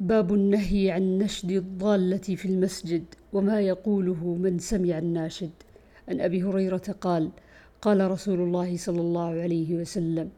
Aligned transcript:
باب 0.00 0.34
النهي 0.34 0.90
عن 0.90 1.18
نشد 1.18 1.50
الضالة 1.50 2.16
في 2.16 2.44
المسجد 2.44 3.04
وما 3.32 3.60
يقوله 3.60 4.34
من 4.34 4.58
سمع 4.58 4.98
الناشد. 4.98 5.50
عن 6.08 6.20
أبي 6.20 6.42
هريرة 6.42 6.96
قال 7.00 7.30
قال 7.82 8.10
رسول 8.10 8.40
الله 8.40 8.76
صلى 8.76 9.00
الله 9.00 9.42
عليه 9.42 9.74
وسلم 9.74 10.30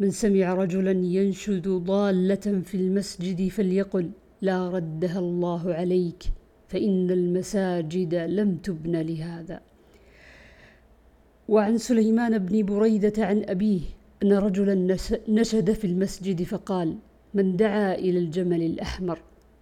من 0.00 0.10
سمع 0.10 0.54
رجلا 0.54 0.90
ينشد 0.90 1.68
ضالة 1.68 2.62
في 2.64 2.74
المسجد 2.74 3.48
فليقل 3.48 4.10
لا 4.42 4.68
ردها 4.68 5.18
الله 5.18 5.74
عليك 5.74 6.22
فإن 6.68 7.10
المساجد 7.10 8.14
لم 8.14 8.56
تبن 8.56 8.96
لهذا. 8.96 9.60
وعن 11.48 11.78
سليمان 11.78 12.38
بن 12.38 12.62
بريدة 12.62 13.26
عن 13.26 13.44
أبيه 13.48 13.80
أن 14.22 14.32
رجلا 14.32 14.96
نشد 15.28 15.72
في 15.72 15.86
المسجد 15.86 16.42
فقال 16.42 16.96
من 17.34 17.56
دعا 17.56 17.94
إلى 17.94 18.18
الجمل 18.18 18.62
الأحمر. 18.62 19.18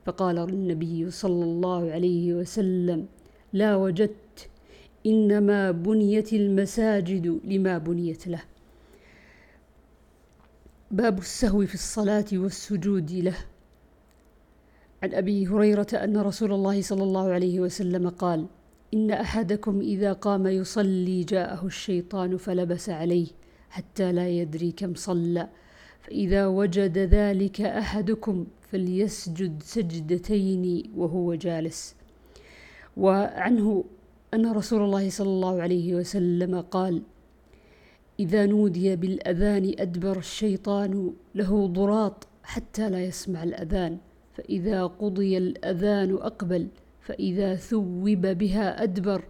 فقال 0.07 0.39
النبي 0.39 1.11
صلى 1.11 1.45
الله 1.45 1.93
عليه 1.93 2.35
وسلم 2.35 3.07
لا 3.53 3.77
وجدت 3.77 4.49
إنما 5.07 5.71
بنيت 5.71 6.33
المساجد 6.33 7.41
لما 7.45 7.79
بنيت 7.79 8.27
له. 8.27 8.43
باب 10.91 11.19
السهو 11.19 11.67
في 11.67 11.75
الصلاة 11.75 12.25
والسجود 12.33 13.13
له. 13.13 13.37
عن 15.03 15.15
أبي 15.15 15.47
هريرة 15.47 15.87
أن 15.95 16.17
رسول 16.17 16.53
الله 16.53 16.83
صلى 16.83 17.03
الله 17.03 17.31
عليه 17.31 17.61
وسلم 17.61 18.09
قال 18.09 18.47
إن 18.95 19.11
أحدكم 19.11 19.81
إذا 19.81 20.13
قام 20.13 20.47
يصلي 20.47 21.25
جاءه 21.25 21.67
الشيطان 21.67 22.37
فلبس 22.37 22.91
عليه 22.91 23.27
حتى 23.71 24.13
لا 24.13 24.29
يدري 24.29 24.73
كم 24.73 24.95
صلى. 24.95 25.49
فإذا 26.03 26.47
وجد 26.47 26.99
ذلك 26.99 27.61
أحدكم 27.61 28.47
فليسجد 28.71 29.63
سجدتين 29.63 30.93
وهو 30.97 31.35
جالس. 31.35 31.95
وعنه 32.97 33.85
أن 34.35 34.53
رسول 34.53 34.83
الله 34.83 35.11
صلى 35.11 35.29
الله 35.29 35.63
عليه 35.63 35.95
وسلم 35.95 36.61
قال 36.61 37.03
إذا 38.21 38.47
نودي 38.47 38.97
بالأذان 38.97 39.75
أدبر 39.79 40.19
الشيطان 40.19 41.13
له 41.35 41.67
ضراط 41.67 42.27
حتى 42.43 42.91
لا 42.91 43.05
يسمع 43.05 43.43
الأذان 43.43 43.99
فإذا 44.35 44.87
قضي 44.87 45.39
الأذان 45.39 46.15
أقبل 46.15 46.69
فإذا 47.01 47.55
ثوب 47.55 48.27
بها 48.27 48.83
أدبر 48.83 49.25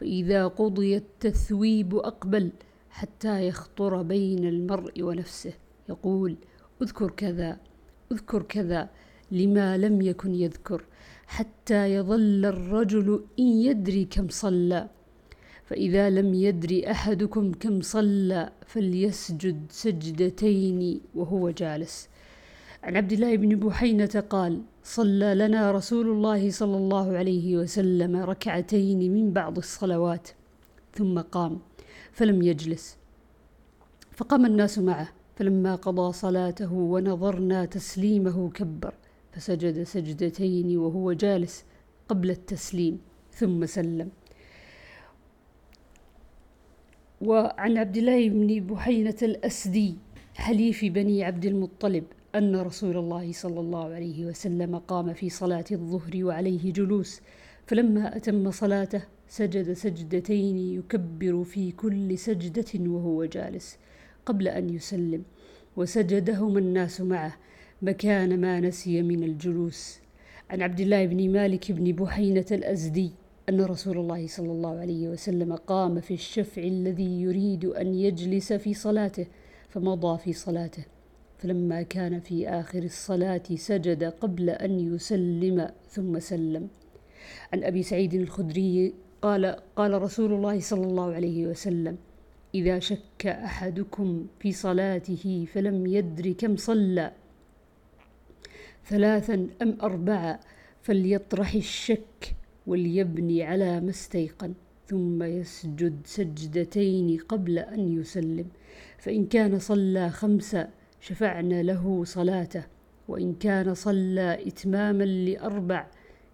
فإذا 0.00 0.46
قضي 0.46 0.96
التثويب 0.96 1.94
أقبل 1.96 2.50
حتى 2.90 3.48
يخطر 3.48 4.02
بين 4.02 4.48
المرء 4.48 5.02
ونفسه. 5.02 5.52
يقول 5.88 6.36
اذكر 6.82 7.10
كذا 7.10 7.58
اذكر 8.12 8.42
كذا 8.42 8.88
لما 9.30 9.78
لم 9.78 10.02
يكن 10.02 10.34
يذكر 10.34 10.84
حتى 11.26 11.94
يظل 11.94 12.44
الرجل 12.46 13.24
إن 13.38 13.44
يدري 13.44 14.04
كم 14.04 14.28
صلى. 14.28 14.88
فإذا 15.64 16.10
لم 16.10 16.34
يدري 16.34 16.90
أحدكم 16.90 17.52
كم 17.52 17.80
صلى 17.80 18.52
فليسجد 18.66 19.66
سجدتين 19.70 21.00
وهو 21.14 21.50
جالس. 21.50 22.08
عن 22.82 22.96
عبد 22.96 23.12
الله 23.12 23.36
بن 23.36 23.48
بحينة 23.56 24.24
قال 24.30 24.62
صلى 24.82 25.34
لنا 25.34 25.72
رسول 25.72 26.06
الله 26.08 26.50
صلى 26.50 26.76
الله 26.76 27.16
عليه 27.16 27.56
وسلم 27.56 28.16
ركعتين 28.16 29.14
من 29.14 29.32
بعض 29.32 29.56
الصلوات 29.56 30.28
ثم 30.92 31.20
قام 31.20 31.58
فلم 32.12 32.42
يجلس. 32.42 32.96
فقام 34.12 34.46
الناس 34.46 34.78
معه. 34.78 35.08
فلما 35.36 35.74
قضى 35.74 36.12
صلاته 36.12 36.72
ونظرنا 36.72 37.64
تسليمه 37.64 38.50
كبر 38.50 38.94
فسجد 39.32 39.82
سجدتين 39.82 40.78
وهو 40.78 41.12
جالس 41.12 41.64
قبل 42.08 42.30
التسليم 42.30 42.98
ثم 43.32 43.66
سلم. 43.66 44.08
وعن 47.20 47.78
عبد 47.78 47.96
الله 47.96 48.28
بن 48.28 48.66
بحينة 48.66 49.16
الأسدي 49.22 49.94
حليف 50.34 50.84
بني 50.84 51.24
عبد 51.24 51.44
المطلب 51.44 52.04
أن 52.34 52.56
رسول 52.56 52.96
الله 52.96 53.32
صلى 53.32 53.60
الله 53.60 53.84
عليه 53.94 54.26
وسلم 54.26 54.78
قام 54.78 55.12
في 55.14 55.30
صلاة 55.30 55.64
الظهر 55.72 56.24
وعليه 56.24 56.72
جلوس 56.72 57.20
فلما 57.66 58.16
أتم 58.16 58.50
صلاته 58.50 59.02
سجد 59.28 59.72
سجدتين 59.72 60.58
يكبر 60.58 61.44
في 61.44 61.72
كل 61.72 62.18
سجدة 62.18 62.90
وهو 62.90 63.24
جالس. 63.24 63.78
قبل 64.26 64.48
أن 64.48 64.70
يسلم 64.70 65.22
وسجدهما 65.76 66.58
الناس 66.58 67.00
معه 67.00 67.36
مكان 67.82 68.40
ما 68.40 68.60
نسي 68.60 69.02
من 69.02 69.22
الجلوس. 69.22 69.98
عن 70.50 70.62
عبد 70.62 70.80
الله 70.80 71.06
بن 71.06 71.32
مالك 71.32 71.72
بن 71.72 71.92
بحينة 71.92 72.46
الأزدي 72.52 73.10
أن 73.48 73.60
رسول 73.60 73.98
الله 73.98 74.26
صلى 74.26 74.50
الله 74.52 74.78
عليه 74.78 75.08
وسلم 75.08 75.54
قام 75.54 76.00
في 76.00 76.14
الشفع 76.14 76.62
الذي 76.62 77.22
يريد 77.22 77.64
أن 77.64 77.94
يجلس 77.94 78.52
في 78.52 78.74
صلاته 78.74 79.26
فمضى 79.68 80.18
في 80.18 80.32
صلاته. 80.32 80.84
فلما 81.38 81.82
كان 81.82 82.20
في 82.20 82.48
آخر 82.48 82.82
الصلاة 82.82 83.42
سجد 83.54 84.04
قبل 84.04 84.50
أن 84.50 84.94
يسلم 84.94 85.68
ثم 85.88 86.18
سلم. 86.18 86.68
عن 87.52 87.64
أبي 87.64 87.82
سعيد 87.82 88.14
الخدري 88.14 88.94
قال 89.22 89.56
قال 89.76 90.02
رسول 90.02 90.32
الله 90.32 90.60
صلى 90.60 90.84
الله 90.86 91.14
عليه 91.14 91.46
وسلم 91.46 91.96
إذا 92.54 92.78
شك 92.78 93.26
أحدكم 93.26 94.26
في 94.40 94.52
صلاته 94.52 95.46
فلم 95.52 95.86
يدر 95.86 96.32
كم 96.32 96.56
صلى 96.56 97.12
ثلاثا 98.86 99.48
أم 99.62 99.78
أربعة 99.82 100.40
فليطرح 100.82 101.54
الشك 101.54 102.34
وليبني 102.66 103.42
على 103.42 103.80
ما 103.80 103.90
استيقن 103.90 104.54
ثم 104.86 105.22
يسجد 105.22 106.00
سجدتين 106.04 107.18
قبل 107.18 107.58
أن 107.58 108.00
يسلم. 108.00 108.46
فإن 108.98 109.26
كان 109.26 109.58
صلى 109.58 110.10
خمسة 110.10 110.68
شفعنا 111.00 111.62
له 111.62 112.04
صلاته 112.04 112.64
وإن 113.08 113.34
كان 113.34 113.74
صلى 113.74 114.38
إتماما 114.46 115.04
لأربع 115.04 115.86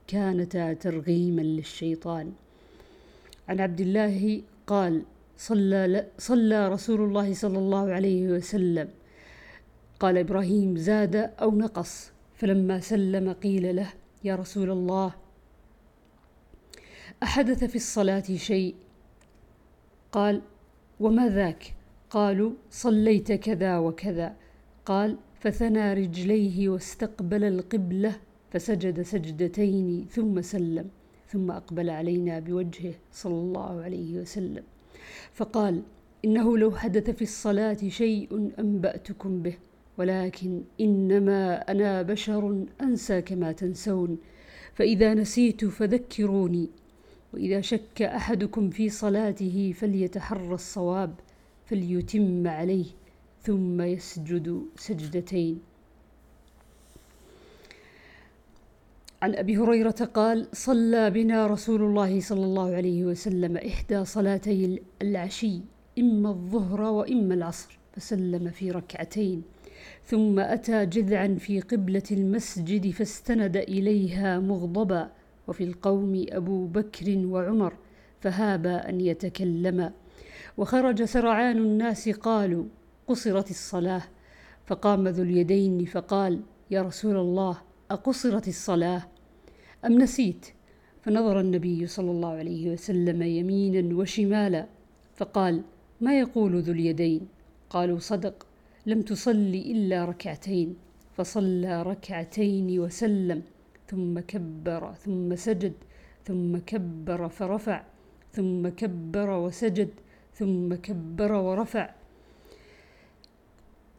كانتا 0.06 0.72
ترغيما 0.72 1.42
للشيطان. 1.42 2.32
عن 3.48 3.60
عبد 3.60 3.80
الله 3.80 4.42
قال 4.66 5.02
صلى, 5.40 6.06
صلى 6.18 6.68
رسول 6.68 7.00
الله 7.00 7.34
صلى 7.34 7.58
الله 7.58 7.92
عليه 7.92 8.22
وسلم. 8.28 8.88
قال 10.00 10.18
إبراهيم 10.18 10.76
زاد 10.76 11.16
أو 11.16 11.50
نقص 11.64 12.12
فلما 12.34 12.80
سلم 12.80 13.32
قيل 13.32 13.76
له 13.76 13.90
يا 14.24 14.34
رسول 14.36 14.70
الله 14.70 15.12
أحدث 17.22 17.64
في 17.64 17.76
الصلاة 17.76 18.28
شيء؟ 18.36 18.74
قال 20.12 20.42
وما 21.00 21.28
ذاك؟ 21.28 21.74
قالوا 22.10 22.52
صليت 22.70 23.32
كذا 23.32 23.78
وكذا. 23.78 24.36
قال 24.86 25.16
فثنى 25.40 25.94
رجليه 25.94 26.68
واستقبل 26.68 27.44
القبلة 27.44 28.12
فسجد 28.50 29.02
سجدتين 29.02 30.06
ثم 30.10 30.40
سلم 30.42 30.88
ثم 31.28 31.50
أقبل 31.50 31.90
علينا 31.90 32.38
بوجهه 32.38 32.94
صلى 33.12 33.34
الله 33.34 33.82
عليه 33.82 34.18
وسلم. 34.20 34.64
فقال 35.32 35.82
إنه 36.24 36.58
لو 36.58 36.70
حدث 36.76 37.10
في 37.10 37.22
الصلاة 37.22 37.78
شيء 37.88 38.50
أنبأتكم 38.58 39.42
به 39.42 39.54
ولكن 39.98 40.62
إنما 40.80 41.70
أنا 41.70 42.02
بشر 42.02 42.64
أنسى 42.80 43.22
كما 43.22 43.52
تنسون 43.52 44.18
فإذا 44.74 45.14
نسيت 45.14 45.64
فذكروني 45.64 46.68
وإذا 47.34 47.60
شك 47.60 48.02
أحدكم 48.02 48.70
في 48.70 48.88
صلاته 48.88 49.74
فليتحرى 49.76 50.54
الصواب 50.54 51.14
فليتم 51.66 52.46
عليه 52.46 52.86
ثم 53.42 53.82
يسجد 53.82 54.62
سجدتين. 54.76 55.69
عن 59.22 59.34
أبي 59.34 59.58
هريرة 59.58 60.10
قال 60.14 60.46
صلى 60.52 61.10
بنا 61.10 61.46
رسول 61.46 61.82
الله 61.82 62.20
صلى 62.20 62.44
الله 62.44 62.74
عليه 62.74 63.04
وسلم 63.04 63.56
إحدى 63.56 64.04
صلاتي 64.04 64.82
العشي 65.02 65.60
إما 65.98 66.30
الظهر 66.30 66.80
وإما 66.80 67.34
العصر 67.34 67.78
فسلم 67.92 68.50
في 68.50 68.70
ركعتين 68.70 69.42
ثم 70.04 70.38
أتى 70.38 70.86
جذعا 70.86 71.36
في 71.38 71.60
قبلة 71.60 72.02
المسجد 72.10 72.90
فاستند 72.90 73.56
إليها 73.56 74.38
مغضبا 74.40 75.10
وفي 75.48 75.64
القوم 75.64 76.24
أبو 76.28 76.66
بكر 76.66 77.26
وعمر 77.26 77.72
فهابا 78.20 78.88
أن 78.88 79.00
يتكلما 79.00 79.92
وخرج 80.58 81.04
سرعان 81.04 81.56
الناس 81.58 82.08
قالوا 82.08 82.64
قصرت 83.08 83.50
الصلاة. 83.50 84.02
فقام 84.66 85.08
ذو 85.08 85.22
اليدين 85.22 85.84
فقال 85.84 86.40
يا 86.70 86.82
رسول 86.82 87.16
الله 87.16 87.58
أقصرت 87.90 88.48
الصلاة 88.48 89.02
أم 89.84 89.98
نسيت؟ 90.02 90.46
فنظر 91.02 91.40
النبي 91.40 91.86
صلى 91.86 92.10
الله 92.10 92.28
عليه 92.28 92.70
وسلم 92.70 93.22
يمينا 93.22 93.96
وشمالا 93.96 94.66
فقال 95.16 95.62
ما 96.00 96.18
يقول 96.18 96.62
ذو 96.62 96.72
اليدين؟ 96.72 97.28
قالوا 97.70 97.98
صدق 97.98 98.46
لم 98.86 99.02
تصل 99.02 99.52
إلا 99.54 100.04
ركعتين. 100.04 100.76
فصلى 101.16 101.82
ركعتين 101.82 102.80
وسلم 102.80 103.42
ثم 103.86 104.20
كبر 104.20 104.94
ثم 104.94 105.34
سجد 105.34 105.72
ثم 106.24 106.58
كبر 106.58 107.28
فرفع 107.28 107.82
ثم 108.32 108.68
كبر 108.68 109.30
وسجد 109.30 109.90
ثم 110.34 110.74
كبر 110.74 111.32
ورفع. 111.32 111.99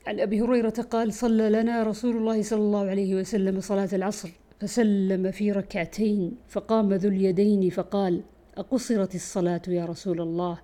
عن 0.07 0.19
أبي 0.19 0.41
هريرة 0.41 0.69
قال 0.69 1.13
صلى 1.13 1.49
لنا 1.49 1.83
رسول 1.83 2.17
الله 2.17 2.41
صلى 2.41 2.59
الله 2.59 2.89
عليه 2.89 3.15
وسلم 3.15 3.59
صلاة 3.59 3.89
العصر 3.93 4.29
فسلم 4.59 5.31
في 5.31 5.51
ركعتين 5.51 6.37
فقام 6.47 6.93
ذو 6.93 7.09
اليدين 7.09 7.69
فقال 7.69 8.21
أقصرت 8.57 9.15
الصلاة 9.15 9.61
يا 9.67 9.85
رسول 9.85 10.21
الله؟ 10.21 10.59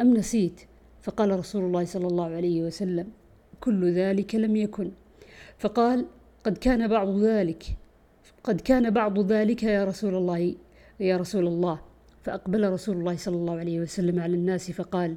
أم 0.00 0.14
نسيت؟ 0.14 0.60
فقال 1.02 1.38
رسول 1.38 1.64
الله 1.64 1.84
صلى 1.84 2.06
الله 2.06 2.24
عليه 2.24 2.62
وسلم 2.62 3.08
كل 3.60 3.92
ذلك 3.92 4.34
لم 4.34 4.56
يكن. 4.56 4.90
فقال 5.58 6.06
قد 6.44 6.58
كان 6.58 6.88
بعض 6.88 7.18
ذلك 7.18 7.64
قد 8.44 8.60
كان 8.60 8.90
بعض 8.90 9.32
ذلك 9.32 9.62
يا 9.62 9.84
رسول 9.84 10.14
الله 10.14 10.54
يا 11.00 11.16
رسول 11.16 11.46
الله. 11.46 11.80
فأقبل 12.22 12.72
رسول 12.72 12.96
الله 12.96 13.16
صلى 13.16 13.36
الله 13.36 13.58
عليه 13.58 13.80
وسلم 13.80 14.20
على 14.20 14.34
الناس 14.34 14.70
فقال 14.70 15.14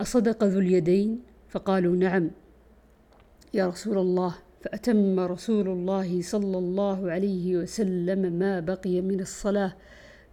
أصدق 0.00 0.44
ذو 0.44 0.60
اليدين؟ 0.60 1.20
فقالوا 1.48 1.96
نعم. 1.96 2.30
يا 3.54 3.66
رسول 3.66 3.98
الله 3.98 4.34
فأتم 4.60 5.20
رسول 5.20 5.68
الله 5.68 6.22
صلى 6.22 6.58
الله 6.58 7.10
عليه 7.10 7.56
وسلم 7.56 8.32
ما 8.32 8.60
بقي 8.60 9.00
من 9.00 9.20
الصلاة 9.20 9.72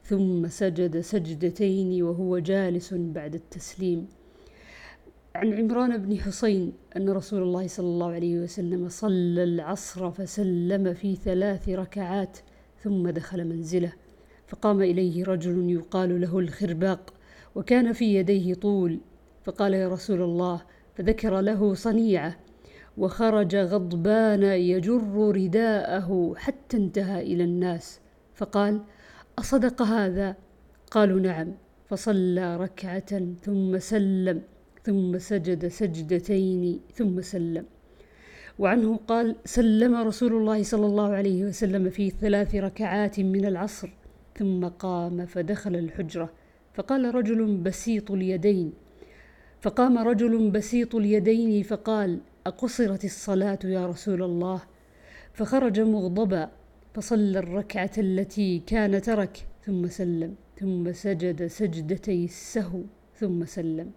ثم 0.04 0.48
سجد 0.48 1.00
سجدتين 1.00 2.04
وهو 2.04 2.40
جالس 2.40 2.94
بعد 2.94 3.36
التسليم. 3.36 4.08
عن 5.36 5.54
عمران 5.54 5.98
بن 5.98 6.20
حسين 6.20 6.74
أن 6.98 7.10
رسول 7.10 7.44
الله 7.44 7.68
صلى 7.68 7.86
الله 7.86 8.12
عليه 8.12 8.40
وسلم 8.40 8.90
صلى 8.90 9.44
العصر 9.44 10.12
فسلم 10.12 10.94
في 10.94 11.16
ثلاث 11.16 11.70
ركعات 11.70 12.38
ثم 12.84 13.10
دخل 13.10 13.46
منزله 13.46 13.94
فقام 14.48 14.82
إليه 14.82 15.24
رجل 15.24 15.70
يقال 15.70 16.22
له 16.22 16.40
الخرباق 16.40 17.14
وكان 17.56 17.94
في 17.94 18.16
يديه 18.16 18.54
طول 18.54 19.00
فقال 19.44 19.74
يا 19.74 19.88
رسول 19.88 20.22
الله 20.22 20.62
فذكر 20.96 21.42
له 21.42 21.74
صنيعة 21.74 22.45
وخرج 22.98 23.56
غضبان 23.56 24.44
يجر 24.44 25.32
رداءه 25.36 26.34
حتى 26.38 26.78
انتهى 26.78 27.22
إلى 27.22 27.44
الناس. 27.44 28.00
فقال 28.36 28.82
أصدق 29.40 29.82
هذا؟ 29.82 30.36
قالوا 30.92 31.20
نعم. 31.20 31.52
فصلى 31.90 32.58
ركعة 32.58 33.12
ثم 33.42 33.80
سلم 33.80 34.42
ثم 34.84 35.18
سجد 35.18 35.68
سجدتين 35.68 36.80
ثم 36.94 37.22
سلم. 37.22 37.66
وعنه 38.60 39.00
قال 39.08 39.36
سلم 39.46 39.96
رسول 39.96 40.34
الله 40.34 40.64
صلى 40.64 40.86
الله 40.86 41.10
عليه 41.14 41.46
وسلم 41.46 41.90
في 41.90 42.10
ثلاث 42.10 42.56
ركعات 42.56 43.20
من 43.20 43.46
العصر 43.46 43.90
ثم 44.38 44.68
قام 44.68 45.26
فدخل 45.26 45.76
الحجرة. 45.76 46.30
فقال 46.74 47.16
رجل 47.16 47.58
بسيط 47.58 48.12
اليدين. 48.12 48.74
فقام 49.62 49.98
رجل 49.98 50.52
بسيط 50.52 50.96
اليدين 50.96 51.64
فقال 51.64 52.20
أقصرت 52.48 53.06
الصلاة 53.06 53.60
يا 53.64 53.88
رسول 53.88 54.24
الله؟ 54.24 54.62
فخرج 55.34 55.80
مغضبا 55.80 56.52
فصلى 56.94 57.40
الركعة 57.40 57.92
التي 57.98 58.60
كان 58.60 59.02
ترك 59.02 59.48
ثم 59.66 59.88
سلم 59.88 60.36
ثم 60.60 60.94
سجد 60.94 61.48
سجدتي 61.48 62.26
السهو 62.26 62.82
ثم 63.20 63.46
سلم. 63.46 63.92